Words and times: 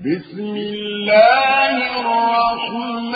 بسم 0.00 0.56
الله 0.56 1.76
الرحمن 2.00 3.14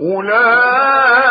أولئك 0.01 1.22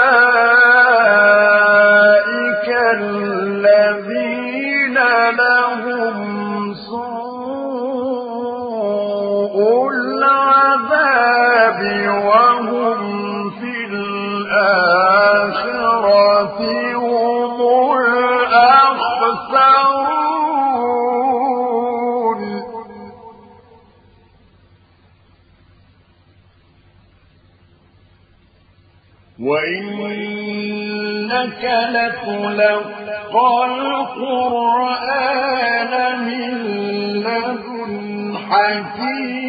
ليلقى 32.58 33.66
القرآن 34.92 35.94
من 36.26 36.52
لدن 37.24 38.38
حكيم 38.50 39.41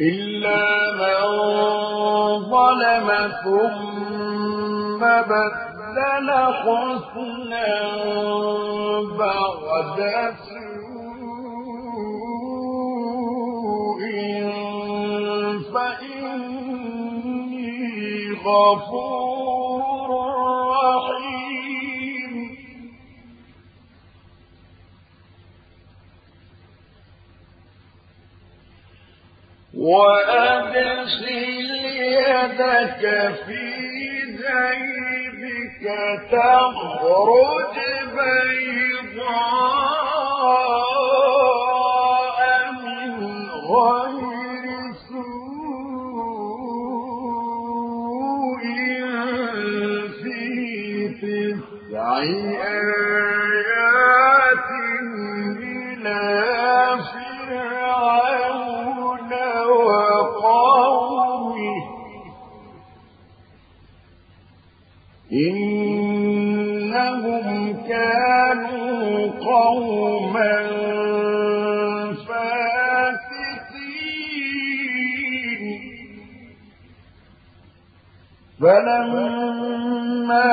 إلا 0.00 0.92
من 0.98 1.20
ظلم 2.50 3.08
ثم 3.44 5.00
بدل 5.00 6.28
حسنا 6.62 7.70
بعد 9.18 9.98
سوء 10.48 10.74
فإني 15.74 17.62
غفور 18.46 19.23
وأدخل 29.84 31.70
يدك 31.96 33.02
في 33.46 33.64
جيبك 34.40 35.84
تخرج 36.32 37.76
بيضاء 41.34 42.72
من 42.82 43.12
غير 43.70 44.66
سوء 48.44 48.64
في 51.20 51.36
آيات 51.94 53.13
فلما 78.64 80.44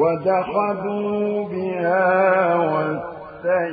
ودخلوا 0.00 1.48
بها 1.48 2.56
واستيقنتها. 2.56 3.70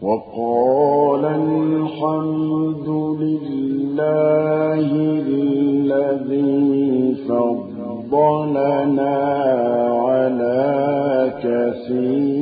وقال 0.02 1.24
الحمد 1.24 2.88
لله 3.22 4.88
الذي 5.26 6.64
فضلنا 7.28 9.16
على 10.06 10.62
كثير 11.42 12.38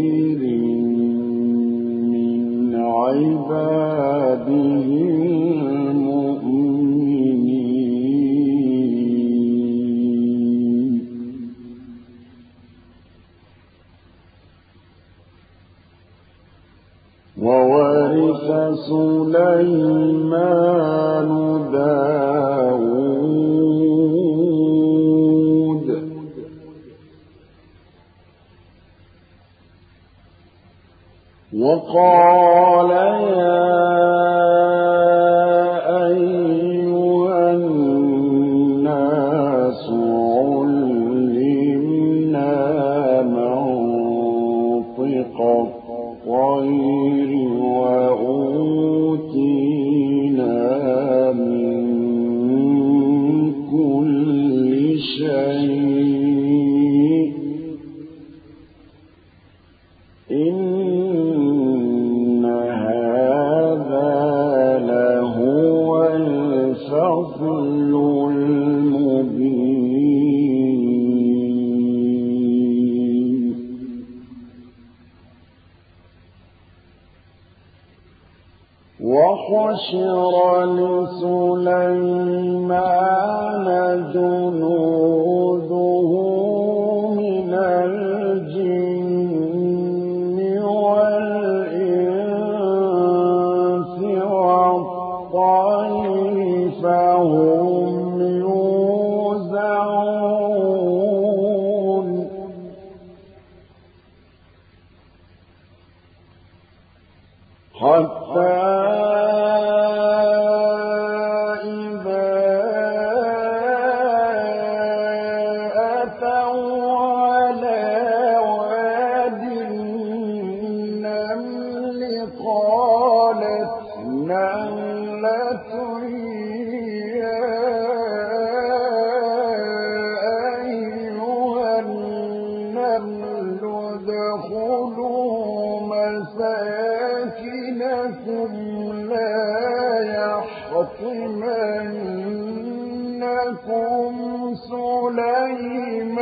يحطمنكم 143.46 144.54
سليمان 144.70 146.16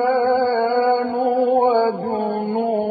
وجنوده. 1.65 2.85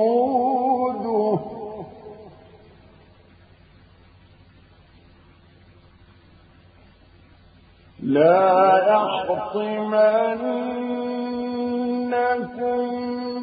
لا 7.99 8.77
يحطمنكم 8.93 10.03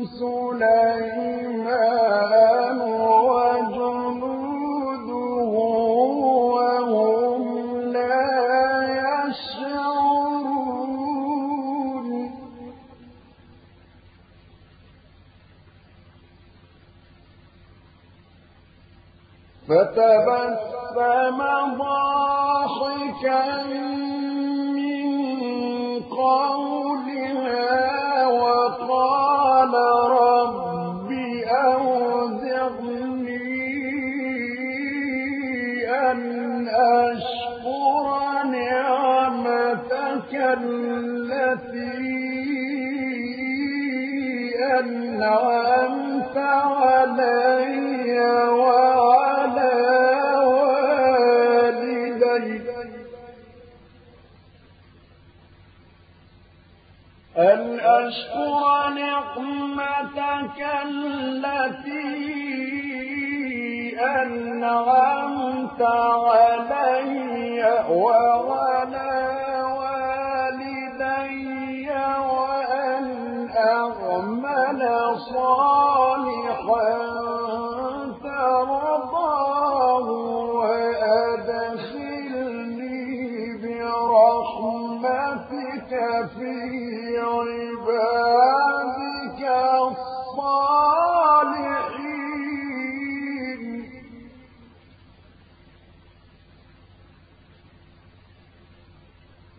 سليمان 0.05 1.20
فتبسم 19.97 21.39
ضاحكا 21.79 23.43
من 24.75 25.09
قولها 26.03 27.77
وقال 28.27 29.75
رب 30.11 31.11
أوزعني 31.49 33.01
أن 35.89 36.69
أشكر 36.69 38.07
نعمتك 38.47 40.33
التي 40.35 41.91
أنعمت 44.81 45.70
أن 58.01 58.07
أشكر 58.07 58.89
نعمتك 58.89 60.59
التي 60.87 62.01
أنعمت 64.23 65.83
علي 65.83 67.63
وعلى 67.91 69.13
والدي 69.79 70.91
وأن 72.31 73.07
أعمل 73.57 74.81
صالحا. 75.35 76.00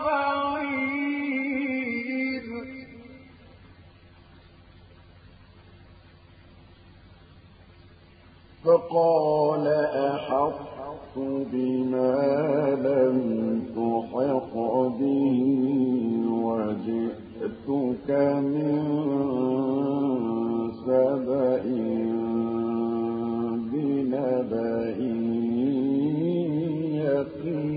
بعيد. 0.05 0.73
فقال 8.65 9.67
أحطت 9.95 11.17
بما 11.53 12.15
لم 12.75 13.19
تحط 13.75 14.53
به 14.99 15.39
وجئتك 16.29 18.09
من 18.41 18.83
سبأ 20.85 21.63
بنبأ. 23.71 25.42
يقين 27.22 27.71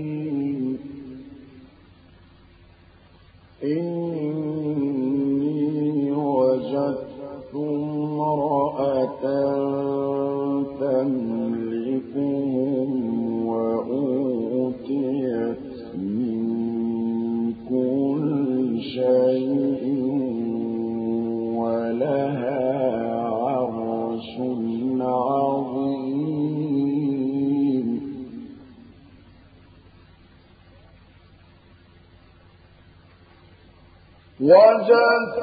جل 34.87 35.36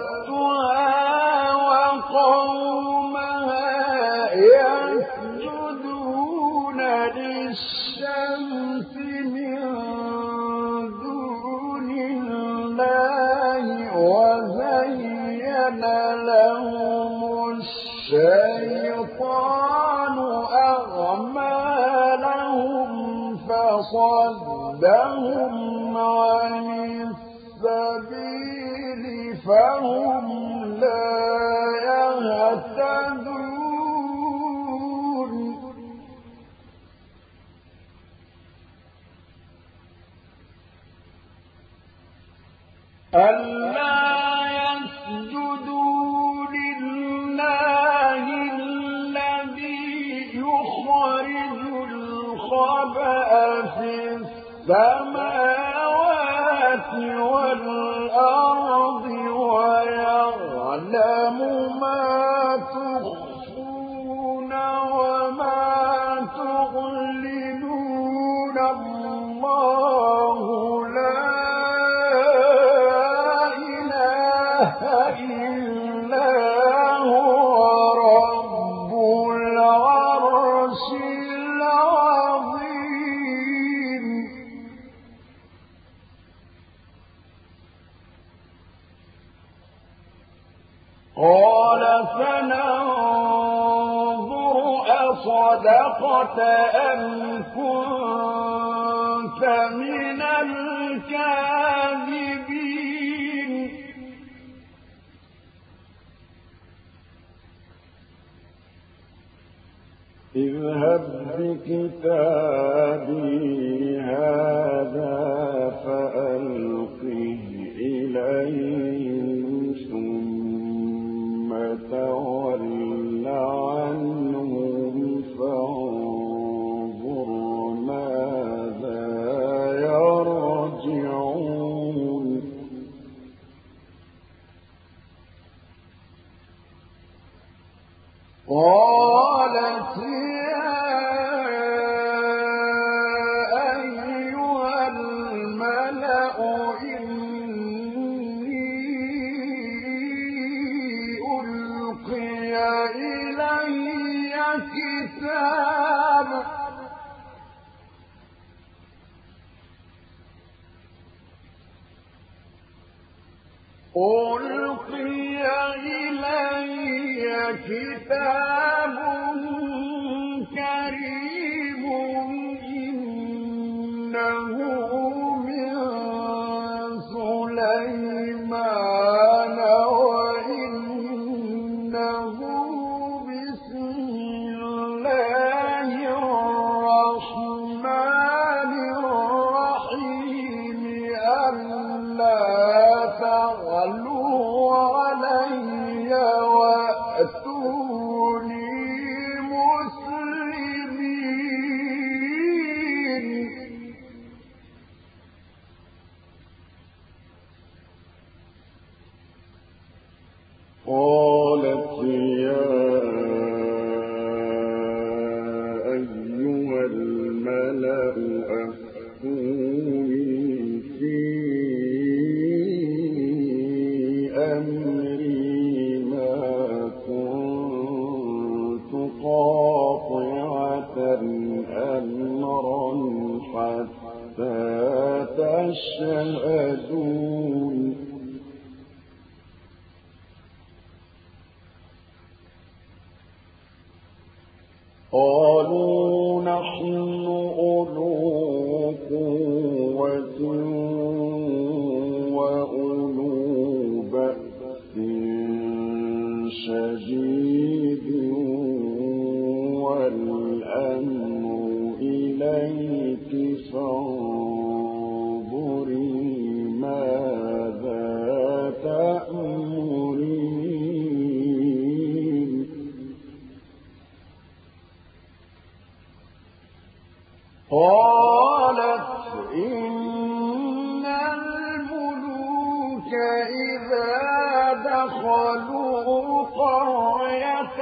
دخلوا 285.04 286.44
قرية 286.44 287.80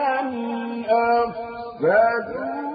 أفسدوها 1.83 2.73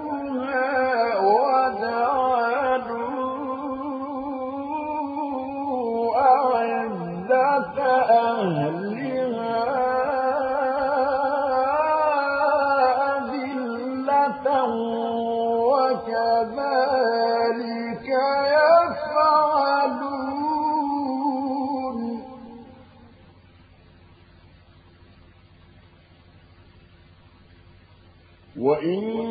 وجعلوا 5.28 6.16
أعزة 6.16 7.78
أهلها 8.10 8.77
وإني 28.68 29.27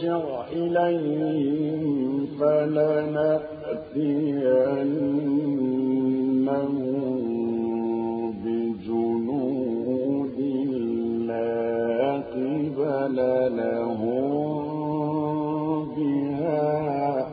ارجع 0.00 0.48
إليهم 0.52 2.26
فلنأتينهم 2.40 3.20
بجنود 8.44 10.38
لا 11.26 12.22
قبل 12.32 13.16
لهم 13.56 14.30
بها 15.96 17.26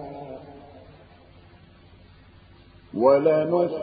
ولنخرجنهم 2.94 3.78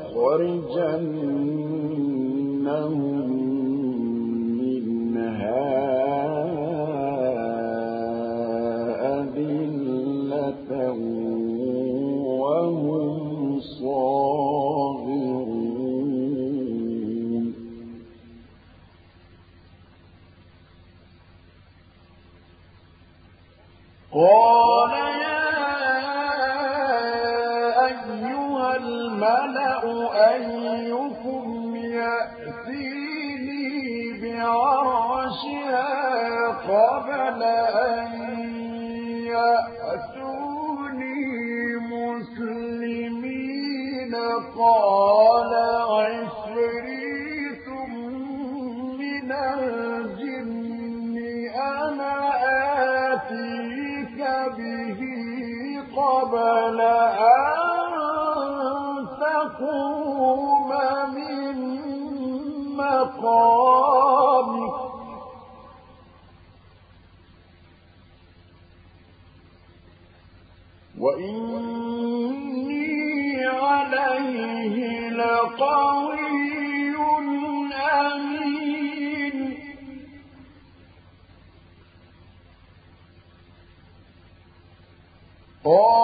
لقوي 75.44 76.96
أمين. 77.72 79.38
قال 85.64 86.03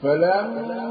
فلما 0.09 0.88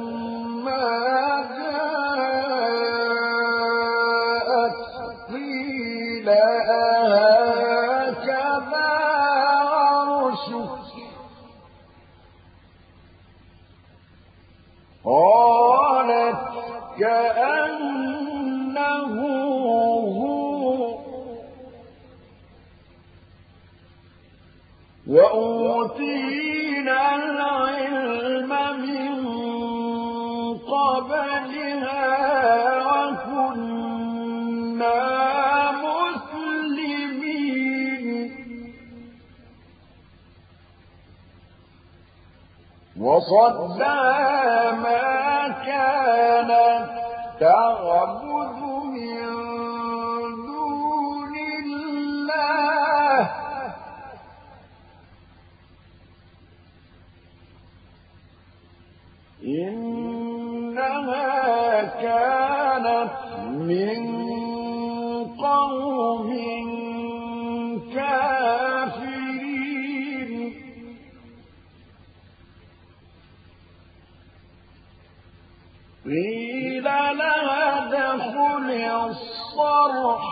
قيل 76.08 76.84
لها 76.84 77.64
ادخل 77.78 78.70
الصرح. 79.06 80.24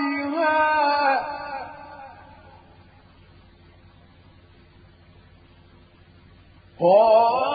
قال 6.80 7.45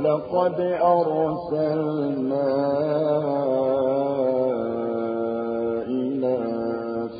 ولقد 0.00 0.60
أرسلنا 0.82 2.48
إلى 5.88 6.38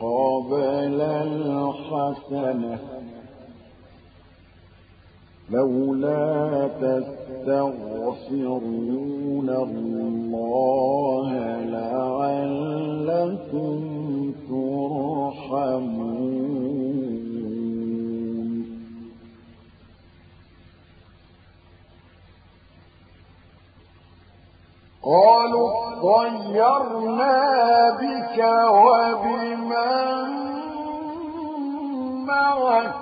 قبل 0.01 1.01
الحسنة. 1.01 2.79
لولا 5.51 6.69
تستغفرون 6.69 7.79
الله 9.51 11.29
لعلكم 11.65 12.69
ترحمون. 15.59 15.89
قالوا 25.03 25.71
طيرنا 26.03 27.39
بك 28.01 28.39
وبمن 28.69 30.29
معك. 32.27 32.95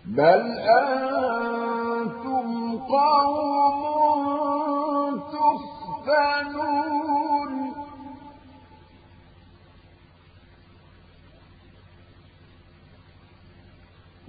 بل 0.05 0.52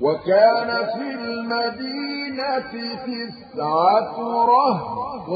وكان 0.04 0.70
في 0.94 1.06
المدينة 1.14 2.72
تسعة 3.06 4.16
رهط 4.44 5.28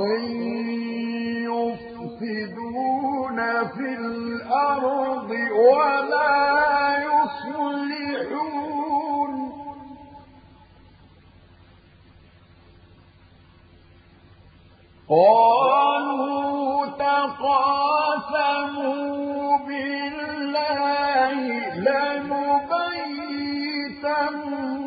يفسدون 2.19 3.39
في 3.69 3.89
الأرض 3.99 5.31
ولا 5.71 6.37
يصلحون. 7.09 8.49
قالوا 15.09 16.87
تقاسموا 16.87 17.99
بالله 19.67 21.35
لنؤمنن 21.75 22.48
الله 24.29 24.78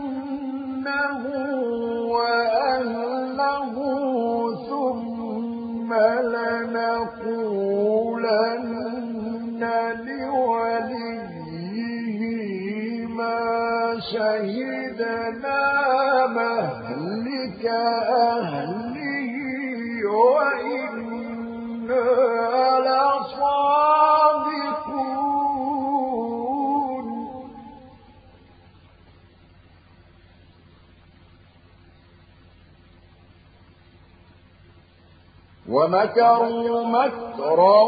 ومكروا 35.72 36.86
مكرا 36.86 37.82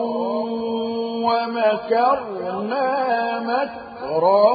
ومكرنا 1.27 2.89
مكرا 3.39 4.53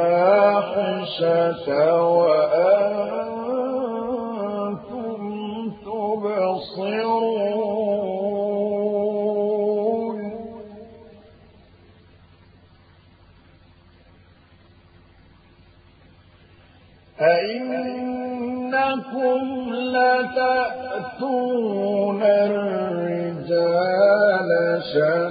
الرجال 24.92 25.21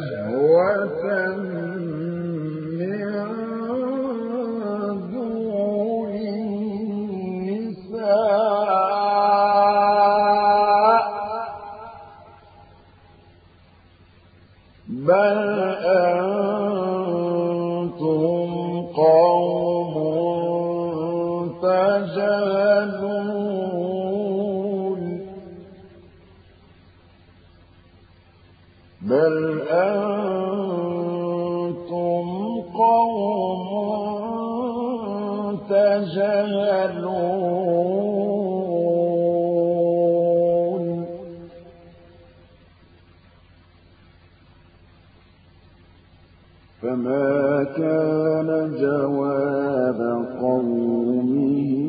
فما 46.82 47.64
كان 47.76 48.72
جواب 48.80 50.00
قومه 50.40 51.81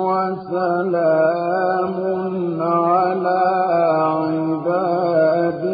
وسلام 0.07 1.97
على 2.63 3.43
عباده 4.23 5.67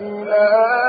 أإله 0.00 0.79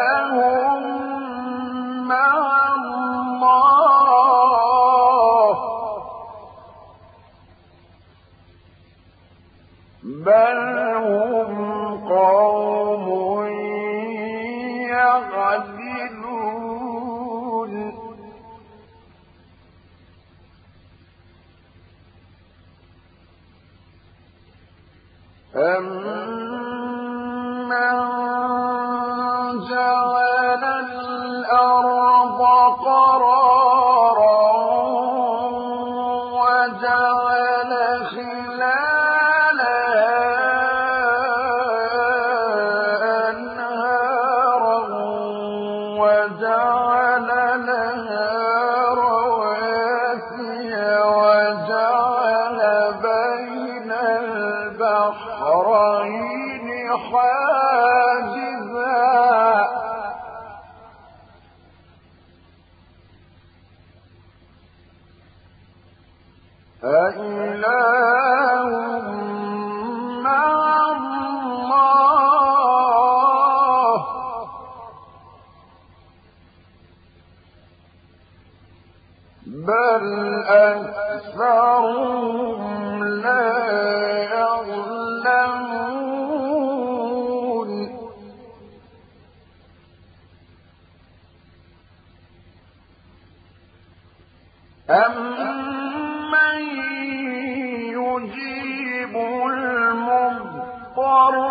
الضرر 101.30 101.51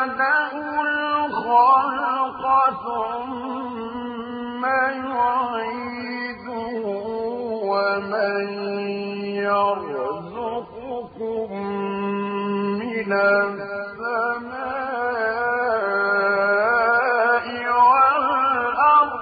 يبدأ 0.00 0.52
الخلق 0.80 2.42
ثم 2.84 4.64
ومن 7.70 8.48
يرزقكم 9.44 10.68
من 12.80 13.12
السماء 13.12 13.90
والأرض 17.72 19.20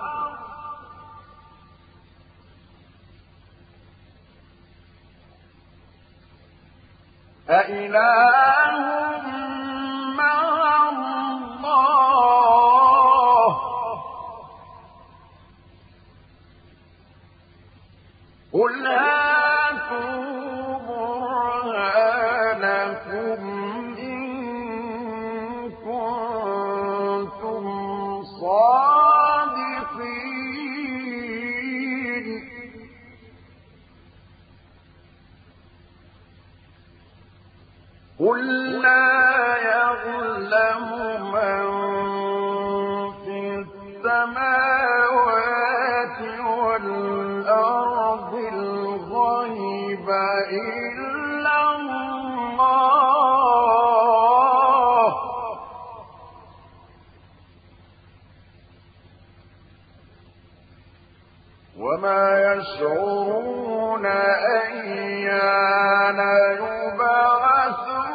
يشعرون 62.79 64.07
أيان 64.07 66.19
يبعثون. 66.61 68.09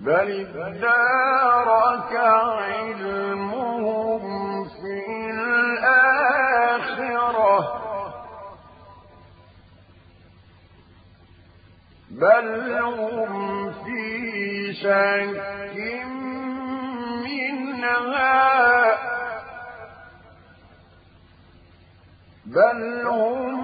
بل 0.00 0.30
ادارك 0.56 2.12
علمهم 2.16 4.22
في 4.64 5.10
الآخرة. 5.30 6.34
بل 12.10 12.82
هم 12.82 13.43
شك 14.84 15.76
منها 17.24 18.44
بل 22.46 23.06
هم 23.06 23.56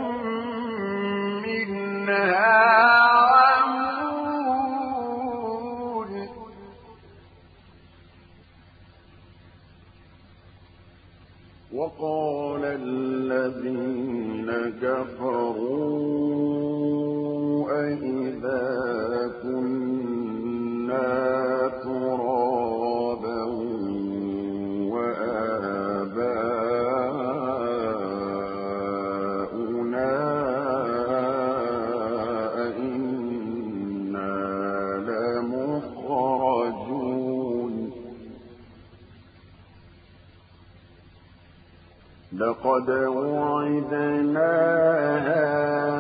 منها 1.43 2.57
عمون 3.41 4.13
وقال 11.73 12.65
الذين 12.65 14.51
كفروا 14.83 16.01
أئذا 17.71 18.65
كنا 19.43 19.80
قد 42.65 42.91
وعدنا 42.91 44.53
هذا 45.29 46.00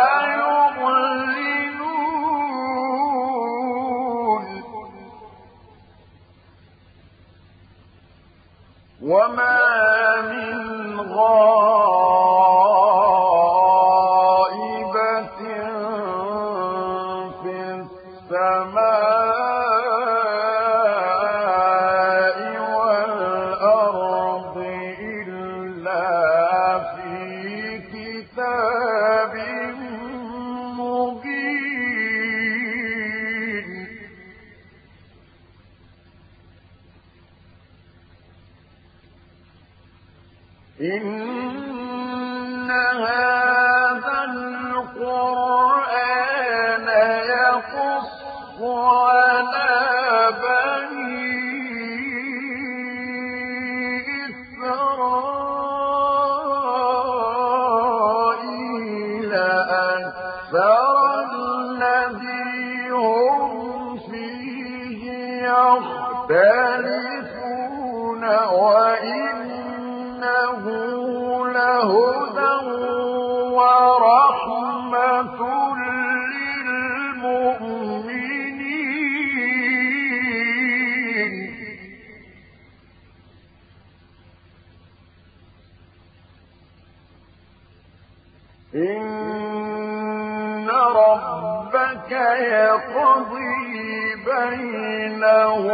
بينهم 94.28 95.68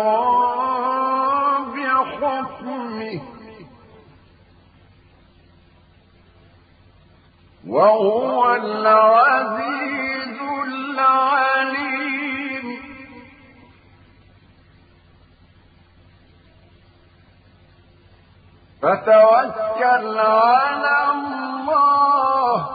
بحكمه 1.74 3.20
وهو 7.66 8.54
العزيز 8.54 10.38
العليم 10.64 12.66
فتوكل 18.82 20.18
على 20.18 21.12
الله 21.12 22.66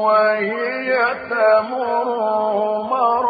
وهي 0.00 0.90
تمر 1.30 2.08
مر 2.90 3.26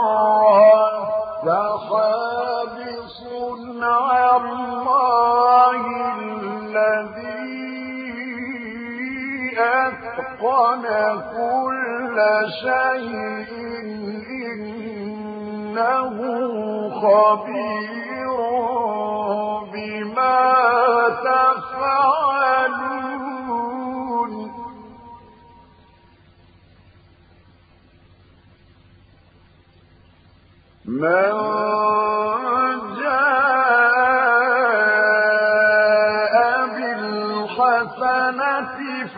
السحاب 1.42 2.76
صنع 3.06 4.36
الله 4.36 5.80
الذي 6.20 7.50
أتقن 9.58 10.84
كل 11.34 12.16
شيء 12.62 13.46
إنه 15.70 16.16
بما 19.72 20.38
تفعلون. 21.24 21.90
من 30.86 31.60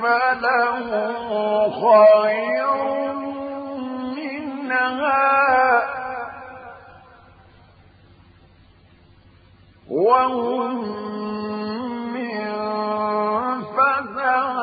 فله 0.02 0.90
خير. 1.70 2.61
وهم 10.03 10.74
من 12.14 12.42
فزع 13.76 14.55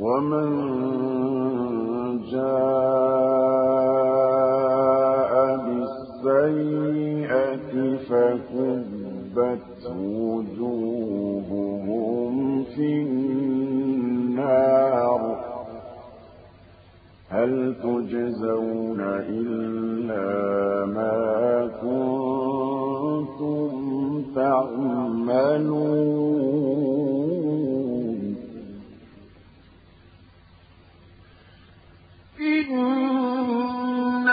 ومن 0.01 0.51
جاء 2.33 3.73
بالسيئة 5.65 6.81
فكبت 8.09 9.83
وجوههم 10.21 11.55
في 12.65 12.91
هل 17.41 17.75
تجزون 17.83 19.01
إلا 19.01 20.27
ما 20.87 21.17
كنتم 21.83 23.71
تعملون؟ 24.35 25.81
إنما 33.61 34.31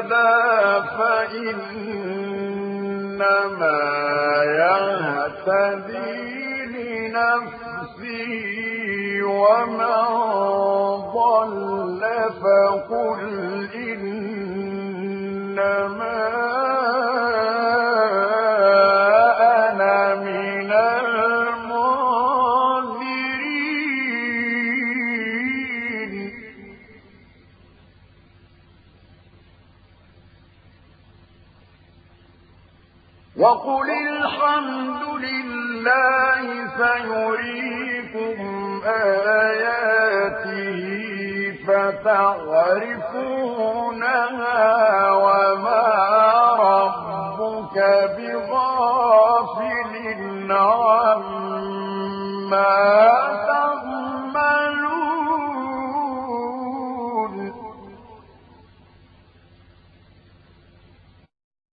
اهتدى 0.00 0.88
فإنما 1.60 2.00
يهتدي 5.40 6.00
لنفسه 6.66 8.30
ومن 9.24 9.79
وقل 33.40 33.90
الحمد 33.90 35.02
لله 35.24 36.46
سيريكم 36.80 38.36
آياته 38.86 40.80
فتعرفونها 43.50 44.89